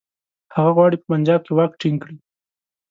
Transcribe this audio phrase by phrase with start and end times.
[0.55, 2.17] هغه غواړي په پنجاب کې واک ټینګ کړي.